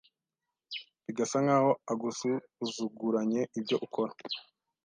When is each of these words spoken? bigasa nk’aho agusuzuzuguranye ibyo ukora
bigasa 1.05 1.37
nk’aho 1.43 1.71
agusuzuzuguranye 1.91 3.41
ibyo 3.57 3.75
ukora 3.85 4.13